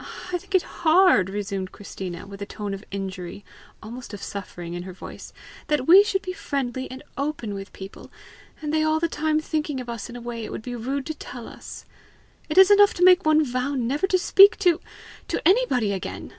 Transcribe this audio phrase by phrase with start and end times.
[0.00, 3.44] "I think it hard," resumed Christina, with a tone of injury,
[3.80, 5.32] almost of suffering, in her voice,
[5.68, 8.10] "that we should be friendly and open with people,
[8.60, 11.06] and they all the time thinking of us in a way it would be rude
[11.06, 11.84] to tell us!
[12.48, 14.80] It is enough to make one vow never to speak to
[15.28, 16.32] to anybody again!"